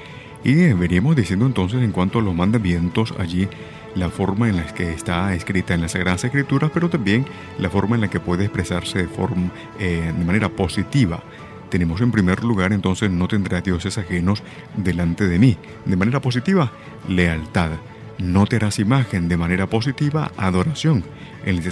Y 0.45 0.73
veríamos 0.75 1.17
diciendo 1.17 1.47
entonces 1.47 1.83
en 1.83 1.93
cuanto 1.93 2.19
a 2.19 2.23
los 2.23 2.35
mandamientos 2.35 3.15
allí, 3.19 3.49
la 3.95 4.11
forma 4.11 4.49
en 4.49 4.57
la 4.57 4.67
que 4.67 4.93
está 4.93 5.35
escrita 5.35 5.75
en 5.75 5.81
las 5.81 5.93
Sagradas 5.93 6.25
Escrituras, 6.25 6.71
pero 6.73 6.91
también 6.91 7.25
la 7.59 7.71
forma 7.71 7.97
en 7.97 8.03
la 8.03 8.09
que 8.09 8.21
puede 8.21 8.45
expresarse 8.45 8.99
de, 8.99 9.09
forma, 9.09 9.51
eh, 9.79 10.13
de 10.17 10.25
manera 10.25 10.49
positiva. 10.49 11.23
Tenemos 11.71 12.01
en 12.01 12.13
primer 12.13 12.45
lugar 12.45 12.73
entonces 12.73 13.11
no 13.11 13.29
tendrá 13.29 13.61
dioses 13.61 13.99
ajenos 13.99 14.43
delante 14.77 15.27
de 15.27 15.39
mí. 15.39 15.57
De 15.85 15.97
manera 15.97 16.21
positiva, 16.21 16.71
lealtad. 17.09 17.71
No 18.19 18.47
te 18.47 18.57
harás 18.57 18.79
imagen 18.79 19.29
de 19.29 19.37
manera 19.37 19.67
positiva, 19.67 20.31
adoración. 20.37 21.05
El 21.47 21.63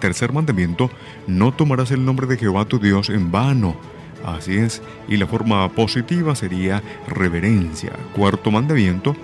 tercer 0.00 0.32
mandamiento, 0.32 0.90
no 1.28 1.52
tomarás 1.52 1.92
el 1.92 2.04
nombre 2.04 2.26
de 2.26 2.36
Jehová 2.36 2.64
tu 2.64 2.78
Dios 2.78 3.08
en 3.08 3.30
vano. 3.30 3.76
Así 4.24 4.56
es, 4.56 4.82
y 5.08 5.16
la 5.16 5.26
forma 5.26 5.66
positiva 5.70 6.34
sería 6.34 6.82
reverencia. 7.06 7.92
Cuarto 8.14 8.50
mandamiento, 8.50 9.16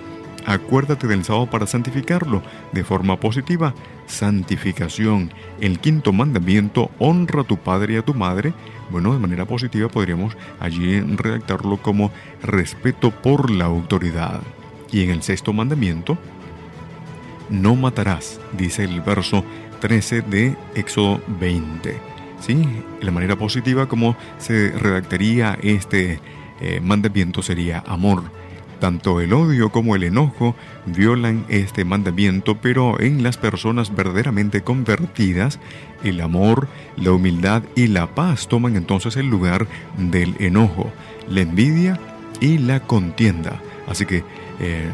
acuérdate 0.47 1.09
del 1.09 1.25
sábado 1.25 1.51
para 1.51 1.67
santificarlo. 1.67 2.43
De 2.73 2.85
forma 2.85 3.19
positiva, 3.19 3.75
santificación. 4.07 5.33
El 5.61 5.81
quinto 5.81 6.13
mandamiento, 6.13 6.91
honra 7.01 7.43
a 7.43 7.45
tu 7.45 7.59
padre 7.59 7.95
y 7.95 7.97
a 7.97 8.05
tu 8.05 8.15
madre. 8.15 8.55
Bueno, 8.91 9.13
de 9.13 9.19
manera 9.19 9.45
positiva 9.45 9.89
podríamos 9.89 10.37
allí 10.61 11.01
redactarlo 11.01 11.79
como 11.79 12.13
respeto 12.45 13.11
por 13.11 13.51
la 13.51 13.65
autoridad. 13.65 14.41
Y 14.93 15.03
en 15.03 15.11
el 15.11 15.23
sexto 15.23 15.53
mandamiento, 15.53 16.17
no 17.51 17.77
matarás, 17.77 18.41
dice 18.57 18.85
el 18.85 19.01
verso 19.01 19.45
13 19.81 20.23
de 20.23 20.57
Éxodo 20.75 21.21
20. 21.41 21.99
¿Sí? 22.41 22.67
La 23.01 23.11
manera 23.11 23.37
positiva 23.37 23.87
como 23.87 24.17
se 24.39 24.71
redactaría 24.73 25.59
este 25.63 26.21
eh, 26.61 26.81
mandamiento 26.81 27.43
sería 27.43 27.83
amor. 27.87 28.25
Tanto 28.81 29.23
el 29.23 29.33
odio 29.33 29.71
como 29.71 29.97
el 29.97 30.03
enojo 30.03 30.55
violan 30.85 31.47
este 31.49 31.85
mandamiento, 31.85 32.59
pero 32.61 33.01
en 33.01 33.23
las 33.23 33.39
personas 33.39 33.95
verdaderamente 33.95 34.63
convertidas, 34.63 35.59
el 36.05 36.21
amor, 36.21 36.69
la 36.97 37.13
humildad 37.13 37.63
y 37.75 37.87
la 37.87 38.15
paz 38.15 38.49
toman 38.49 38.77
entonces 38.77 39.17
el 39.17 39.29
lugar 39.29 39.67
del 39.97 40.35
enojo, 40.41 40.93
la 41.29 41.41
envidia 41.41 41.99
y 42.41 42.59
la 42.59 42.81
contienda. 42.81 43.63
Así 43.87 44.05
que 44.05 44.25
eh, 44.61 44.91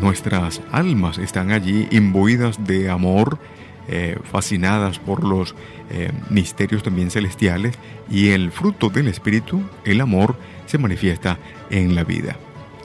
nuestras 0.00 0.62
almas 0.72 1.18
están 1.18 1.50
allí 1.50 1.88
imbuidas 1.90 2.66
de 2.66 2.88
amor, 2.88 3.38
eh, 3.88 4.18
fascinadas 4.30 4.98
por 4.98 5.24
los 5.24 5.54
eh, 5.90 6.10
misterios 6.30 6.82
también 6.82 7.10
celestiales 7.10 7.78
y 8.10 8.30
el 8.30 8.50
fruto 8.50 8.90
del 8.90 9.08
Espíritu, 9.08 9.62
el 9.84 10.00
amor, 10.00 10.36
se 10.66 10.78
manifiesta 10.78 11.38
en 11.70 11.94
la 11.94 12.04
vida. 12.04 12.36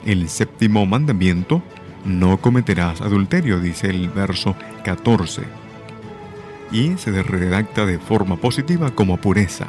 El 0.04 0.28
séptimo 0.28 0.86
mandamiento, 0.86 1.62
no 2.04 2.38
cometerás 2.38 3.00
adulterio, 3.00 3.60
dice 3.60 3.90
el 3.90 4.08
verso 4.08 4.54
14. 4.84 5.42
Y 6.70 6.96
se 6.96 7.22
redacta 7.22 7.84
de 7.84 7.98
forma 7.98 8.36
positiva 8.36 8.94
como 8.94 9.16
pureza. 9.18 9.66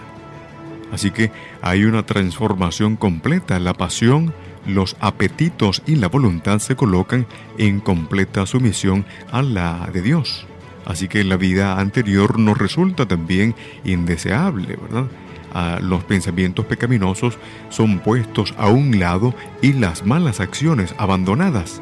Así 0.92 1.12
que 1.12 1.32
hay 1.62 1.86
una 1.86 2.06
transformación 2.06 2.96
completa, 2.96 3.60
la 3.60 3.74
pasión, 3.74 4.34
los 4.66 4.96
apetitos 5.00 5.82
y 5.86 5.96
la 5.96 6.08
voluntad 6.08 6.60
se 6.60 6.76
colocan 6.76 7.26
en 7.58 7.80
completa 7.80 8.46
sumisión 8.46 9.06
a 9.32 9.42
la 9.42 9.90
de 9.92 10.02
Dios. 10.02 10.46
Así 10.86 11.08
que 11.08 11.24
la 11.24 11.38
vida 11.38 11.80
anterior 11.80 12.40
nos 12.40 12.58
resulta 12.58 13.06
también 13.08 13.56
indeseable, 13.84 14.76
¿verdad? 14.76 15.08
los 15.82 16.04
pensamientos 16.04 16.66
pecaminosos 16.66 17.38
son 17.70 18.00
puestos 18.00 18.56
a 18.58 18.70
un 18.70 19.00
lado 19.00 19.36
y 19.62 19.74
las 19.74 20.06
malas 20.06 20.40
acciones 20.40 20.96
abandonadas. 20.98 21.82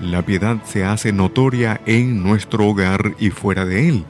La 0.00 0.22
piedad 0.22 0.62
se 0.64 0.84
hace 0.84 1.12
notoria 1.12 1.80
en 1.86 2.22
nuestro 2.22 2.66
hogar 2.66 3.14
y 3.20 3.30
fuera 3.30 3.64
de 3.64 3.88
él. 3.88 4.04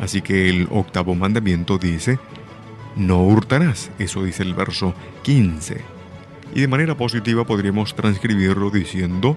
Así 0.00 0.22
que 0.22 0.48
el 0.48 0.68
octavo 0.70 1.14
mandamiento 1.14 1.78
dice, 1.78 2.18
no 2.96 3.22
hurtarás, 3.22 3.90
eso 3.98 4.22
dice 4.22 4.42
el 4.44 4.54
verso 4.54 4.94
15. 5.22 5.80
Y 6.54 6.60
de 6.60 6.68
manera 6.68 6.96
positiva 6.96 7.44
podríamos 7.44 7.94
transcribirlo 7.94 8.70
diciendo 8.70 9.36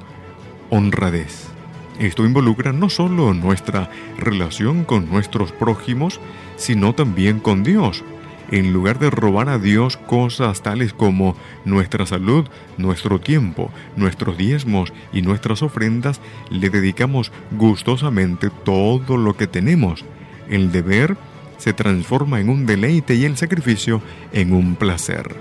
honradez. 0.69 1.52
Esto 1.99 2.25
involucra 2.25 2.73
no 2.73 2.89
solo 2.89 3.33
nuestra 3.33 3.89
relación 4.17 4.83
con 4.83 5.09
nuestros 5.09 5.51
prójimos, 5.51 6.19
sino 6.55 6.93
también 6.93 7.39
con 7.39 7.63
Dios. 7.63 8.03
En 8.51 8.73
lugar 8.73 8.99
de 8.99 9.09
robar 9.09 9.49
a 9.49 9.57
Dios 9.57 9.97
cosas 9.97 10.61
tales 10.61 10.93
como 10.93 11.35
nuestra 11.65 12.05
salud, 12.05 12.45
nuestro 12.77 13.19
tiempo, 13.19 13.71
nuestros 13.95 14.37
diezmos 14.37 14.93
y 15.11 15.21
nuestras 15.21 15.63
ofrendas, 15.63 16.19
le 16.49 16.69
dedicamos 16.69 17.31
gustosamente 17.51 18.49
todo 18.63 19.17
lo 19.17 19.35
que 19.35 19.47
tenemos. 19.47 20.03
El 20.49 20.71
deber 20.71 21.17
se 21.57 21.73
transforma 21.73 22.41
en 22.41 22.49
un 22.49 22.65
deleite 22.65 23.15
y 23.15 23.25
el 23.25 23.37
sacrificio 23.37 24.01
en 24.33 24.53
un 24.53 24.75
placer. 24.75 25.35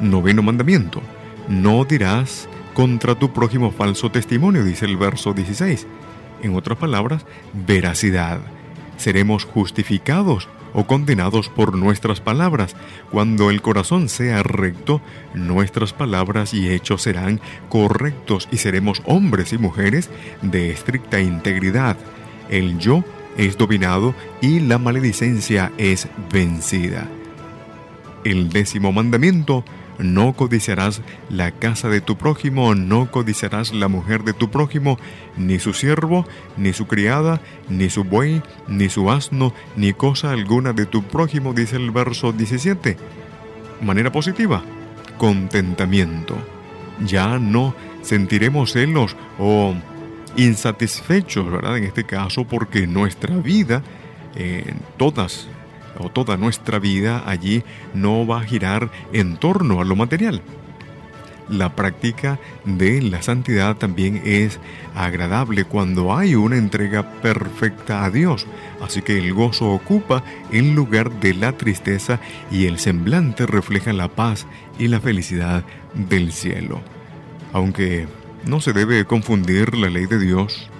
Noveno 0.00 0.42
mandamiento. 0.42 1.02
No 1.48 1.84
dirás 1.84 2.48
contra 2.74 3.14
tu 3.14 3.32
prójimo 3.32 3.70
falso 3.70 4.10
testimonio, 4.10 4.64
dice 4.64 4.86
el 4.86 4.96
verso 4.96 5.32
16. 5.32 5.86
En 6.42 6.56
otras 6.56 6.78
palabras, 6.78 7.24
veracidad. 7.52 8.40
Seremos 8.96 9.44
justificados 9.44 10.48
o 10.74 10.86
condenados 10.86 11.48
por 11.48 11.76
nuestras 11.76 12.20
palabras. 12.20 12.76
Cuando 13.10 13.50
el 13.50 13.62
corazón 13.62 14.08
sea 14.08 14.42
recto, 14.42 15.00
nuestras 15.34 15.92
palabras 15.92 16.54
y 16.54 16.68
hechos 16.68 17.02
serán 17.02 17.40
correctos 17.68 18.48
y 18.50 18.58
seremos 18.58 19.02
hombres 19.04 19.52
y 19.52 19.58
mujeres 19.58 20.10
de 20.40 20.70
estricta 20.70 21.20
integridad. 21.20 21.96
El 22.48 22.78
yo 22.78 23.04
es 23.36 23.56
dominado 23.56 24.14
y 24.40 24.60
la 24.60 24.78
maledicencia 24.78 25.72
es 25.78 26.08
vencida. 26.32 27.08
El 28.24 28.50
décimo 28.50 28.92
mandamiento 28.92 29.64
no 29.98 30.32
codiciarás 30.34 31.02
la 31.28 31.50
casa 31.50 31.88
de 31.88 32.00
tu 32.00 32.16
prójimo, 32.16 32.74
no 32.74 33.10
codiciarás 33.10 33.72
la 33.72 33.88
mujer 33.88 34.24
de 34.24 34.32
tu 34.32 34.50
prójimo, 34.50 34.98
ni 35.36 35.58
su 35.58 35.72
siervo, 35.72 36.26
ni 36.56 36.72
su 36.72 36.86
criada, 36.86 37.40
ni 37.68 37.90
su 37.90 38.04
buey, 38.04 38.42
ni 38.68 38.88
su 38.88 39.10
asno, 39.10 39.52
ni 39.76 39.92
cosa 39.92 40.30
alguna 40.30 40.72
de 40.72 40.86
tu 40.86 41.02
prójimo, 41.02 41.52
dice 41.52 41.76
el 41.76 41.90
verso 41.90 42.32
17. 42.32 42.96
Manera 43.80 44.12
positiva, 44.12 44.62
contentamiento. 45.18 46.36
Ya 47.04 47.38
no 47.38 47.74
sentiremos 48.02 48.72
celos 48.72 49.16
o 49.38 49.74
insatisfechos, 50.36 51.50
¿verdad? 51.50 51.78
En 51.78 51.84
este 51.84 52.04
caso, 52.04 52.44
porque 52.44 52.86
nuestra 52.86 53.36
vida, 53.36 53.82
en 54.34 54.76
todas 54.96 55.48
o 55.98 56.08
toda 56.10 56.36
nuestra 56.36 56.78
vida 56.78 57.22
allí 57.26 57.62
no 57.94 58.26
va 58.26 58.40
a 58.40 58.44
girar 58.44 58.90
en 59.12 59.36
torno 59.36 59.80
a 59.80 59.84
lo 59.84 59.96
material. 59.96 60.42
La 61.48 61.74
práctica 61.74 62.38
de 62.64 63.02
la 63.02 63.20
santidad 63.20 63.76
también 63.76 64.22
es 64.24 64.58
agradable 64.94 65.64
cuando 65.64 66.16
hay 66.16 66.34
una 66.34 66.56
entrega 66.56 67.20
perfecta 67.20 68.04
a 68.04 68.10
Dios, 68.10 68.46
así 68.80 69.02
que 69.02 69.18
el 69.18 69.34
gozo 69.34 69.70
ocupa 69.70 70.22
en 70.50 70.74
lugar 70.74 71.10
de 71.20 71.34
la 71.34 71.52
tristeza 71.52 72.20
y 72.50 72.66
el 72.66 72.78
semblante 72.78 73.46
refleja 73.46 73.92
la 73.92 74.08
paz 74.08 74.46
y 74.78 74.88
la 74.88 75.00
felicidad 75.00 75.64
del 75.94 76.32
cielo. 76.32 76.80
Aunque 77.52 78.06
no 78.46 78.60
se 78.60 78.72
debe 78.72 79.04
confundir 79.04 79.76
la 79.76 79.90
ley 79.90 80.06
de 80.06 80.18
Dios 80.18 80.70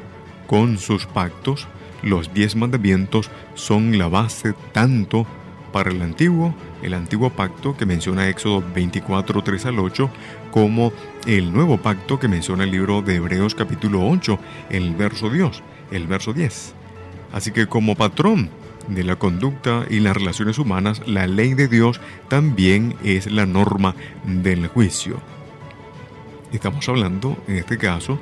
con 0.46 0.78
sus 0.78 1.06
pactos, 1.06 1.66
los 2.02 2.34
diez 2.34 2.56
mandamientos 2.56 3.30
son 3.54 3.98
la 3.98 4.08
base 4.08 4.54
tanto 4.72 5.26
para 5.72 5.90
el 5.90 6.02
antiguo, 6.02 6.54
el 6.82 6.94
antiguo 6.94 7.30
pacto 7.30 7.76
que 7.76 7.86
menciona 7.86 8.28
Éxodo 8.28 8.62
24, 8.74 9.42
3 9.42 9.66
al 9.66 9.78
8, 9.78 10.10
como 10.50 10.92
el 11.26 11.52
nuevo 11.52 11.78
pacto 11.78 12.18
que 12.18 12.28
menciona 12.28 12.64
el 12.64 12.70
libro 12.70 13.02
de 13.02 13.16
Hebreos 13.16 13.54
capítulo 13.54 14.06
8, 14.06 14.38
el 14.70 14.94
verso 14.94 15.30
Dios, 15.30 15.62
el 15.90 16.06
verso 16.06 16.32
10. 16.32 16.74
Así 17.32 17.50
que 17.52 17.66
como 17.66 17.96
patrón 17.96 18.50
de 18.88 19.04
la 19.04 19.16
conducta 19.16 19.84
y 19.88 20.00
las 20.00 20.16
relaciones 20.16 20.58
humanas, 20.58 21.02
la 21.06 21.26
ley 21.26 21.54
de 21.54 21.68
Dios 21.68 22.00
también 22.28 22.94
es 23.02 23.30
la 23.30 23.46
norma 23.46 23.94
del 24.24 24.66
juicio. 24.66 25.18
Estamos 26.52 26.86
hablando, 26.88 27.38
en 27.48 27.56
este 27.56 27.78
caso, 27.78 28.18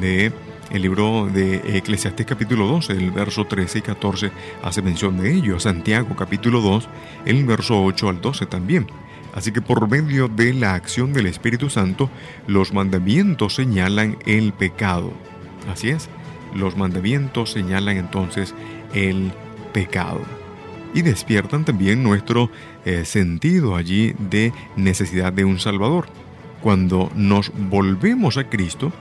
de 0.00 0.32
el 0.70 0.82
libro 0.82 1.28
de 1.32 1.78
Eclesiastés 1.78 2.26
capítulo 2.26 2.66
2, 2.66 2.90
el 2.90 3.10
verso 3.10 3.44
13 3.44 3.78
y 3.78 3.82
14 3.82 4.30
hace 4.62 4.82
mención 4.82 5.18
de 5.18 5.32
ello. 5.32 5.60
Santiago 5.60 6.14
capítulo 6.16 6.60
2, 6.60 6.88
el 7.26 7.44
verso 7.44 7.82
8 7.82 8.08
al 8.08 8.20
12 8.20 8.46
también. 8.46 8.86
Así 9.34 9.52
que 9.52 9.60
por 9.60 9.88
medio 9.88 10.28
de 10.28 10.54
la 10.54 10.74
acción 10.74 11.12
del 11.12 11.26
Espíritu 11.26 11.70
Santo, 11.70 12.10
los 12.46 12.72
mandamientos 12.72 13.54
señalan 13.54 14.16
el 14.26 14.52
pecado. 14.52 15.12
Así 15.70 15.90
es, 15.90 16.08
los 16.54 16.76
mandamientos 16.76 17.50
señalan 17.50 17.96
entonces 17.96 18.54
el 18.92 19.32
pecado. 19.72 20.20
Y 20.94 21.02
despiertan 21.02 21.64
también 21.64 22.02
nuestro 22.02 22.50
eh, 22.84 23.04
sentido 23.04 23.74
allí 23.74 24.14
de 24.18 24.52
necesidad 24.76 25.32
de 25.32 25.44
un 25.44 25.58
Salvador. 25.58 26.06
Cuando 26.60 27.10
nos 27.16 27.52
volvemos 27.54 28.36
a 28.38 28.48
Cristo, 28.48 28.92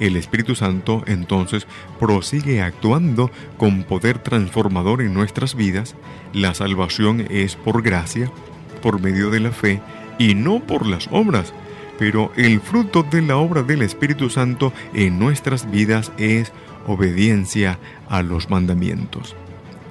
el 0.00 0.16
Espíritu 0.16 0.54
Santo 0.54 1.02
entonces 1.06 1.66
prosigue 1.98 2.62
actuando 2.62 3.30
con 3.56 3.84
poder 3.84 4.18
transformador 4.18 5.02
en 5.02 5.14
nuestras 5.14 5.54
vidas. 5.54 5.94
La 6.32 6.54
salvación 6.54 7.26
es 7.30 7.56
por 7.56 7.82
gracia, 7.82 8.30
por 8.82 9.00
medio 9.00 9.30
de 9.30 9.40
la 9.40 9.52
fe 9.52 9.80
y 10.18 10.34
no 10.34 10.60
por 10.60 10.86
las 10.86 11.08
obras. 11.10 11.52
Pero 11.98 12.32
el 12.36 12.60
fruto 12.60 13.04
de 13.04 13.22
la 13.22 13.36
obra 13.36 13.62
del 13.62 13.82
Espíritu 13.82 14.30
Santo 14.30 14.72
en 14.94 15.18
nuestras 15.18 15.70
vidas 15.70 16.12
es 16.18 16.52
obediencia 16.86 17.78
a 18.08 18.22
los 18.22 18.50
mandamientos. 18.50 19.36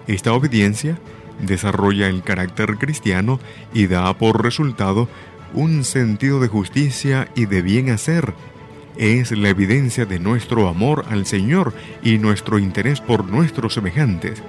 Esta 0.07 0.33
obediencia 0.33 0.97
desarrolla 1.41 2.07
el 2.07 2.23
carácter 2.23 2.77
cristiano 2.77 3.39
y 3.73 3.87
da 3.87 4.13
por 4.17 4.43
resultado 4.43 5.07
un 5.53 5.83
sentido 5.83 6.39
de 6.39 6.47
justicia 6.47 7.29
y 7.35 7.45
de 7.45 7.61
bien 7.61 7.89
hacer. 7.89 8.33
Es 8.97 9.32
la 9.32 9.49
evidencia 9.49 10.06
de 10.06 10.19
nuestro 10.19 10.67
amor 10.67 11.06
al 11.10 11.25
Señor 11.25 11.73
y 12.03 12.19
nuestro 12.19 12.60
interés 12.60 13.01
por 13.01 13.25
nuestros 13.25 13.73
semejantes. 13.73 14.43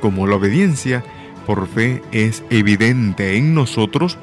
Como 0.00 0.26
la 0.26 0.36
obediencia 0.36 1.04
por 1.46 1.68
fe 1.68 2.02
es 2.12 2.42
evidente 2.50 3.36
en 3.36 3.54
nosotros, 3.54 4.18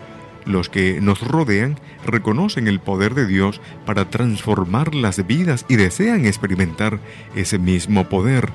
los 0.45 0.69
que 0.69 0.99
nos 1.01 1.21
rodean 1.21 1.79
reconocen 2.05 2.67
el 2.67 2.79
poder 2.79 3.13
de 3.13 3.27
Dios 3.27 3.61
para 3.85 4.09
transformar 4.09 4.95
las 4.95 5.25
vidas 5.25 5.65
y 5.69 5.75
desean 5.75 6.25
experimentar 6.25 6.99
ese 7.35 7.59
mismo 7.59 8.09
poder. 8.09 8.49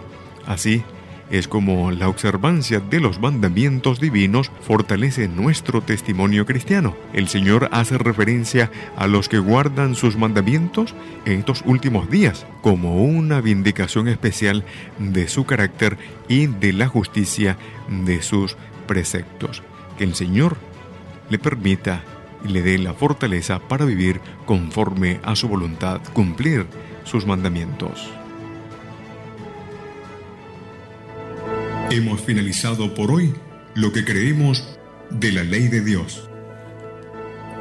Así, 0.47 0.83
es 1.31 1.49
como 1.49 1.91
la 1.91 2.09
observancia 2.09 2.81
de 2.81 3.01
los 3.01 3.21
mandamientos 3.21 4.01
divinos 4.01 4.51
fortalece 4.61 5.29
nuestro 5.29 5.81
testimonio 5.81 6.47
cristiano. 6.47 6.97
El 7.13 7.29
Señor 7.29 7.69
hace 7.73 7.99
referencia 7.99 8.71
a 8.97 9.07
los 9.07 9.29
que 9.29 9.39
guardan 9.39 9.95
sus 9.95 10.17
mandamientos 10.17 10.95
en 11.25 11.41
estos 11.41 11.63
últimos 11.67 12.09
días 12.11 12.47
como 12.63 13.03
una 13.05 13.41
vindicación 13.41 14.09
especial 14.09 14.65
de 14.99 15.29
su 15.29 15.45
carácter 15.45 15.99
y 16.29 16.47
de 16.47 16.73
la 16.73 16.89
justicia 16.89 17.57
de 17.89 18.23
sus 18.23 18.57
preceptos. 18.87 19.63
Que 19.99 20.05
el 20.05 20.15
Señor 20.15 20.57
le 21.29 21.39
permita 21.39 22.03
y 22.45 22.49
le 22.49 22.63
dé 22.63 22.79
la 22.79 22.95
fortaleza 22.95 23.59
para 23.59 23.85
vivir 23.85 24.21
conforme 24.45 25.21
a 25.25 25.35
su 25.35 25.49
voluntad, 25.49 26.01
cumplir 26.13 26.67
sus 27.05 27.27
mandamientos. 27.27 28.13
Hemos 31.91 32.21
finalizado 32.21 32.95
por 32.95 33.13
hoy 33.13 33.33
lo 33.75 33.93
que 33.93 34.05
creemos 34.05 34.77
de 35.11 35.31
la 35.31 35.45
ley 35.45 35.69
de 35.69 35.83
Dios. 35.83 36.29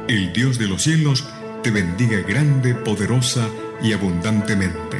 El 0.08 0.32
Dios 0.32 0.58
de 0.58 0.66
los 0.66 0.82
cielos 0.82 1.24
te 1.62 1.70
bendiga 1.70 2.20
grande, 2.22 2.74
poderosa 2.74 3.48
y 3.80 3.92
abundantemente. 3.92 4.98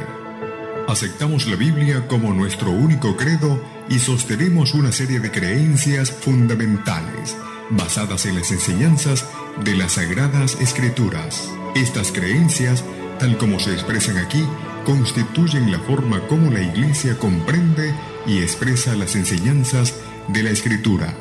Aceptamos 0.87 1.45
la 1.45 1.57
Biblia 1.57 2.07
como 2.07 2.33
nuestro 2.33 2.71
único 2.71 3.17
credo 3.17 3.61
y 3.89 3.99
sostenemos 3.99 4.73
una 4.73 4.93
serie 4.93 5.19
de 5.19 5.29
creencias 5.29 6.09
fundamentales 6.09 7.35
basadas 7.69 8.25
en 8.25 8.35
las 8.35 8.49
enseñanzas 8.51 9.25
de 9.61 9.75
las 9.75 9.93
Sagradas 9.93 10.55
Escrituras. 10.61 11.51
Estas 11.75 12.13
creencias, 12.13 12.85
tal 13.19 13.37
como 13.37 13.59
se 13.59 13.73
expresan 13.73 14.17
aquí, 14.17 14.43
constituyen 14.85 15.69
la 15.69 15.79
forma 15.79 16.21
como 16.27 16.49
la 16.49 16.61
Iglesia 16.61 17.17
comprende 17.17 17.93
y 18.27 18.39
expresa 18.39 18.95
las 18.95 19.15
enseñanzas 19.15 19.95
de 20.27 20.43
la 20.43 20.51
Escritura. 20.51 21.15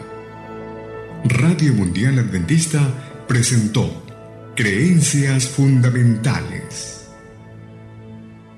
Radio 1.24 1.72
Mundial 1.72 2.18
Adventista 2.18 3.24
presentó 3.26 4.02
Creencias 4.54 5.46
Fundamentales. 5.46 7.05